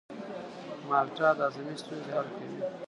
[0.87, 2.59] مالټه د هاضمې ستونزې حل کوي.